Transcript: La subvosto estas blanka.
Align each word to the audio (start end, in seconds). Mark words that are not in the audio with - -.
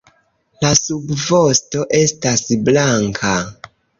La 0.63 0.71
subvosto 0.79 1.85
estas 1.99 2.43
blanka. 2.71 3.37